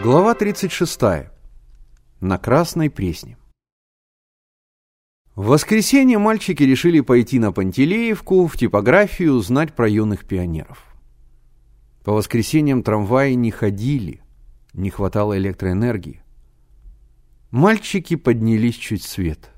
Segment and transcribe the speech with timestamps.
[0.00, 1.00] Глава 36.
[2.20, 3.36] На Красной Пресне.
[5.34, 10.86] В воскресенье мальчики решили пойти на Пантелеевку в типографию узнать про юных пионеров.
[12.04, 14.22] По воскресеньям трамваи не ходили,
[14.72, 16.22] не хватало электроэнергии.
[17.50, 19.50] Мальчики поднялись чуть свет.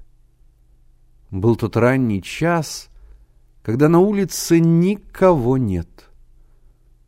[1.30, 2.88] Был тот ранний час,
[3.62, 6.08] когда на улице никого нет.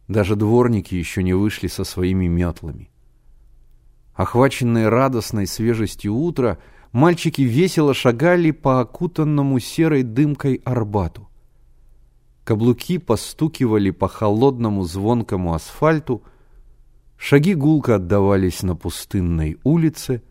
[0.06, 2.91] Даже дворники еще не вышли со своими метлами.
[4.14, 6.58] Охваченные радостной свежестью утра,
[6.92, 11.28] мальчики весело шагали по окутанному серой дымкой Арбату.
[12.44, 16.22] Каблуки постукивали по холодному звонкому асфальту,
[17.16, 20.22] шаги гулко отдавались на пустынной улице,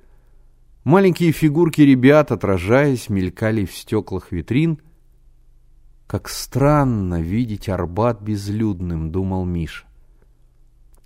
[0.83, 4.79] маленькие фигурки ребят, отражаясь, мелькали в стеклах витрин.
[6.05, 9.85] «Как странно видеть Арбат безлюдным»,— думал Миша.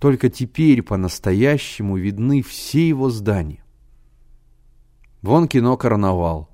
[0.06, 3.64] Только теперь по-настоящему видны все его здания.
[5.20, 6.48] Вон кино «Карнавал».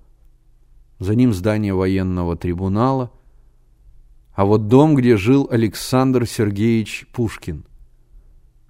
[0.99, 3.13] За ним здание военного трибунала.
[4.33, 7.67] А вот дом, где жил Александр Сергеевич Пушкин.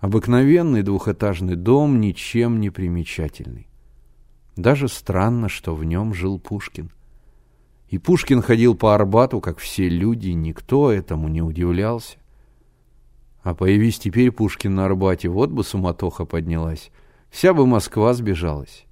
[0.01, 3.69] Обыкновенный двухэтажный дом, ничем не примечательный.
[4.57, 6.91] Даже странно, что в нем жил Пушкин.
[7.87, 12.19] И Пушкин ходил по Арбату, как все люди, никто этому не удивлялся.
[13.43, 16.91] А появись теперь Пушкин на Арбате, вот бы суматоха поднялась.
[17.31, 18.85] Вся бы Москва сбежалась.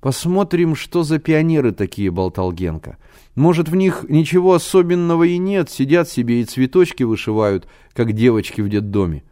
[0.00, 2.96] «Посмотрим, что за пионеры такие»,— болтал Генка.
[3.34, 8.70] «Может, в них ничего особенного и нет, сидят себе и цветочки вышивают, как девочки в
[8.70, 9.24] детдоме».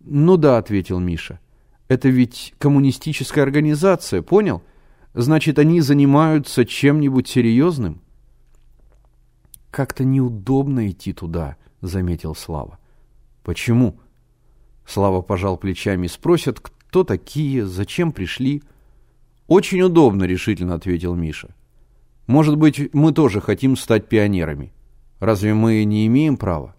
[0.00, 1.40] «Ну да»,— ответил Миша.
[1.88, 4.62] «Это ведь коммунистическая организация, понял?
[5.14, 8.02] Значит, они занимаются чем-нибудь серьезным?»
[9.70, 12.78] «Как-то неудобно идти туда»,— заметил Слава.
[13.48, 13.98] Почему?
[14.84, 16.06] Слава пожал плечами.
[16.06, 18.62] Спросят, кто такие, зачем пришли?
[19.46, 21.54] Очень удобно, решительно ответил Миша.
[22.26, 24.74] Может быть, мы тоже хотим стать пионерами.
[25.18, 26.76] Разве мы не имеем права?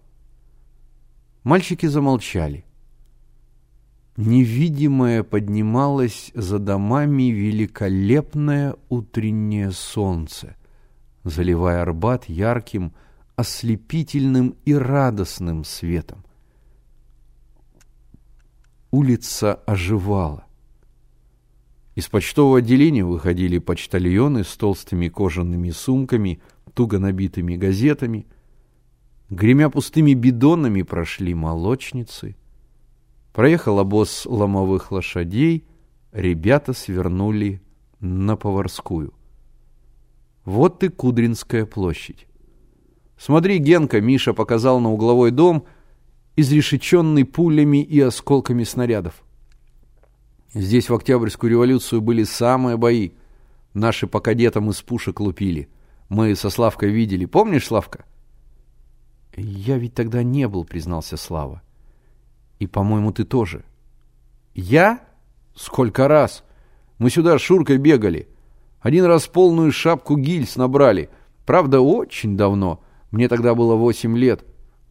[1.42, 2.64] Мальчики замолчали.
[4.16, 10.54] Невидимое поднималось за домами великолепное утреннее солнце,
[11.24, 12.92] заливая Арбат ярким,
[13.34, 16.24] ослепительным и радостным светом
[18.90, 20.44] улица оживала.
[21.94, 26.40] Из почтового отделения выходили почтальоны с толстыми кожаными сумками,
[26.74, 28.26] туго набитыми газетами.
[29.28, 32.36] Гремя пустыми бидонами прошли молочницы.
[33.32, 35.64] Проехал обоз ломовых лошадей,
[36.12, 37.60] ребята свернули
[38.00, 39.12] на Поварскую.
[40.44, 42.26] Вот и Кудринская площадь.
[43.16, 45.64] Смотри, Генка, Миша показал на угловой дом—
[46.36, 49.22] изрешеченный пулями и осколками снарядов.
[50.52, 53.12] Здесь в Октябрьскую революцию были самые бои.
[53.72, 55.68] Наши по кадетам из пушек лупили.
[56.08, 57.24] Мы со Славкой видели.
[57.24, 58.04] Помнишь, Славка?
[59.36, 61.62] Я ведь тогда не был, признался Слава.
[62.58, 63.64] И, по-моему, ты тоже.
[64.54, 65.00] Я?
[65.54, 66.42] Сколько раз?
[66.98, 68.28] Мы сюда с Шуркой бегали.
[68.80, 71.10] Один раз полную шапку гильз набрали.
[71.46, 72.82] Правда, очень давно.
[73.10, 74.44] Мне тогда было восемь лет.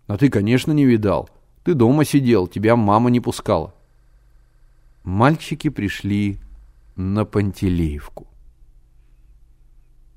[0.09, 1.29] А ты, конечно, не видал.
[1.63, 3.75] Ты дома сидел, тебя мама не пускала.
[5.03, 6.39] Мальчики пришли
[6.95, 8.27] на Пантелеевку.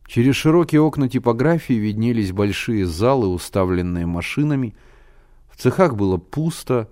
[0.07, 4.75] Через широкие окна типографии виднелись большие залы, уставленные машинами.
[5.51, 6.89] В цехах было пусто.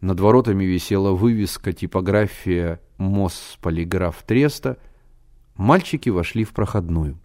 [0.00, 4.78] Над воротами висела вывеска типография «Мосполиграф Треста».
[5.56, 7.18] Мальчики вошли в проходную.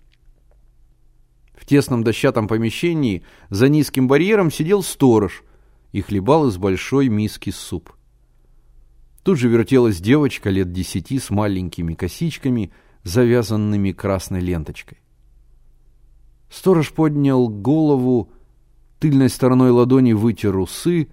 [1.56, 5.44] В тесном дощатом помещении за низким барьером сидел сторож
[5.92, 7.94] и хлебал из большой миски суп.
[9.24, 12.72] Тут же вертелась девочка лет десяти с маленькими косичками,
[13.04, 15.00] завязанными красной ленточкой.
[16.50, 18.32] Сторож поднял голову,
[19.00, 21.10] тыльной стороной ладони вытер усы,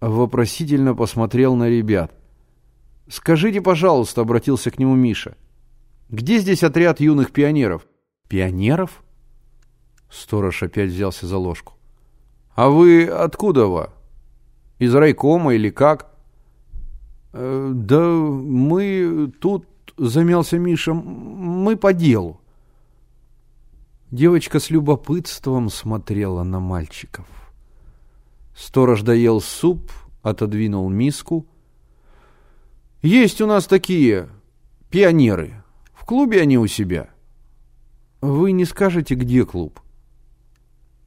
[0.00, 2.14] вопросительно посмотрел на ребят.
[3.08, 5.36] «Скажите, пожалуйста»,— обратился к нему Миша,—
[6.08, 7.86] «где здесь отряд юных пионеров?»
[8.28, 9.03] «Пионеров?»
[10.14, 11.74] Сторож опять взялся за ложку.
[12.54, 13.90] «А вы откуда вы?
[14.78, 16.14] Из райкома или как?»
[17.32, 19.66] э, «Да мы тут...»—
[19.96, 20.94] замялся Миша.
[20.94, 22.40] «Мы по делу».
[24.12, 27.26] Девочка с любопытством смотрела на мальчиков.
[28.56, 29.90] Сторож доел суп,
[30.22, 31.44] отодвинул миску.
[33.02, 34.28] «Есть у нас такие
[34.90, 35.64] пионеры.
[35.92, 37.08] В клубе они у себя».
[38.20, 39.80] «Вы не скажете, где клуб?»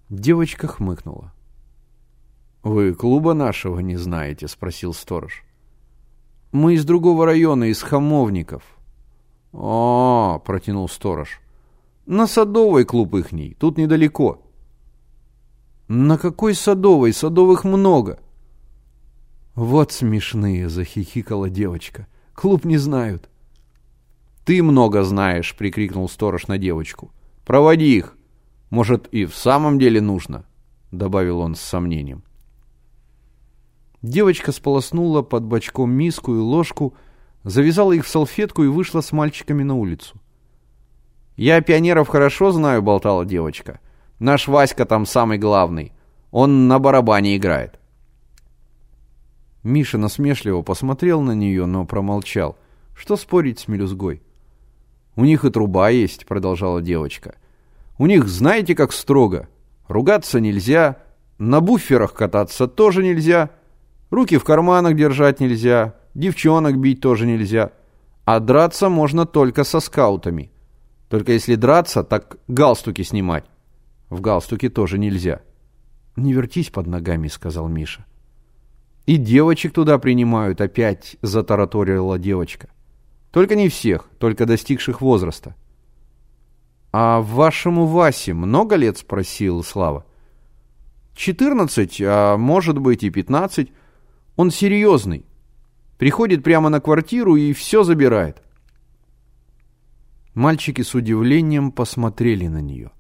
[0.09, 1.33] Девочка хмыкнула.
[2.63, 5.44] «Вы клуба нашего не знаете?»— спросил сторож.
[6.51, 8.63] Мы из другого района, из Хамовников.
[9.51, 11.39] О, протянул сторож.
[12.06, 14.42] На Садовой клуб ихний, тут недалеко.
[15.88, 17.12] На какой Садовой?
[17.13, 18.19] Садовых много.
[19.56, 22.07] Вот смешные, захихикала девочка.
[22.33, 23.30] Клуб не знают.
[24.45, 27.12] Ты много знаешь, прикрикнул сторож на девочку.
[27.45, 28.17] Проводи их.
[28.69, 30.46] Может, и в самом деле нужно,
[30.92, 32.24] добавил он с сомнением.
[34.02, 36.94] Девочка сполоснула под бочком миску и ложку,
[37.44, 40.22] завязала их в салфетку и вышла с мальчиками на улицу.
[41.36, 43.80] «Я пионеров хорошо знаю»,— болтала девочка.
[44.19, 45.94] «Наш Васька там самый главный.
[46.31, 47.80] Он на барабане играет».
[49.64, 52.58] Миша насмешливо посмотрел на нее, но промолчал.
[52.96, 54.24] Что спорить с мелюзгой?
[55.16, 57.36] «У них и труба есть»,— продолжала девочка.
[57.98, 59.48] «У них знаете, как строго?
[59.88, 60.98] Ругаться нельзя,
[61.38, 63.50] на буферах кататься тоже нельзя,
[64.10, 67.72] руки в карманах держать нельзя, девчонок бить тоже нельзя,
[68.26, 70.52] а драться можно только со скаутами.
[71.10, 73.46] Только если драться, так галстуки снимать.
[74.10, 75.42] В галстуке тоже нельзя».
[76.16, 78.06] «Не вертись под ногами»,— сказал Миша.
[79.06, 82.70] «И девочек туда принимают опять»,— затараторила девочка.
[83.32, 85.56] Только не всех, только достигших возраста.
[86.92, 90.06] «А вашему Васе много лет?»— спросил Слава.
[91.16, 93.72] «Четырнадцать, а может быть и пятнадцать.
[94.36, 95.25] Он серьезный.
[95.98, 98.42] Приходит прямо на квартиру и все забирает».
[100.34, 102.92] Мальчики с удивлением посмотрели на нее.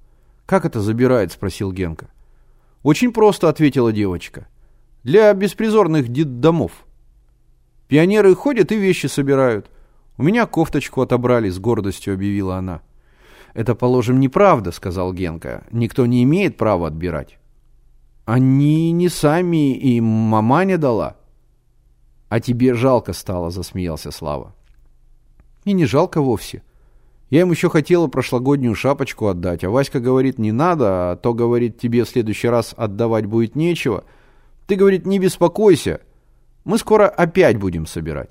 [0.45, 2.09] «Как это забирает?»— спросил Генка.
[2.83, 4.47] «Очень просто»,— ответила девочка.
[5.03, 6.71] «Для беспризорных детдомов.
[7.87, 9.69] Пионеры ходят и вещи собирают.
[10.17, 12.81] «У меня кофточку отобрали»,— с гордостью объявила она.
[13.53, 15.63] «Это, положим, неправда»,— сказал Генка.
[15.71, 17.37] «Никто не имеет права отбирать».
[18.25, 21.15] «Они не сами, и маманя дала».
[22.29, 24.53] «А тебе жалко стало»,— засмеялся Слава.
[25.63, 26.61] «И не жалко вовсе.
[27.29, 31.79] Я им еще хотела прошлогоднюю шапочку отдать, а Васька говорит, не надо, а то, говорит,
[31.79, 34.03] тебе в следующий раз отдавать будет нечего.
[34.65, 36.01] Ты, говорит, не беспокойся,
[36.63, 38.29] мы скоро опять будем собирать».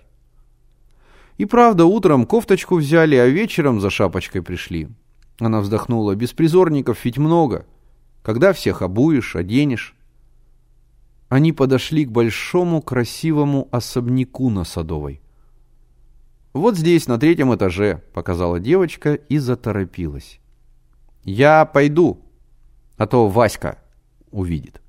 [1.39, 4.89] И правда, утром кофточку взяли, а вечером за шапочкой пришли.
[5.39, 6.15] Она вздохнула.
[6.15, 7.67] Беспризорников ведь много.
[8.23, 9.95] Когда всех обуешь, оденешь?
[11.29, 15.21] Они подошли к большому красивому особняку на Садовой.
[16.53, 20.41] «Вот здесь, на третьем этаже»,— показала девочка и заторопилась.
[21.23, 22.23] «Я пойду,
[22.97, 23.79] а то Васька
[24.31, 24.81] увидит».